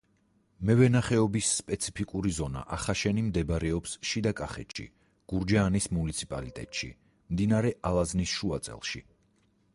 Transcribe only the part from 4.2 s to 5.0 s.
კახეთში,